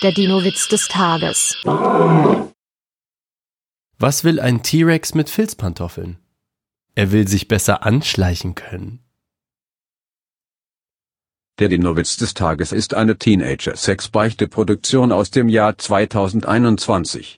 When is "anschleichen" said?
7.84-8.54